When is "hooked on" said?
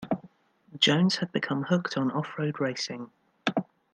1.65-2.09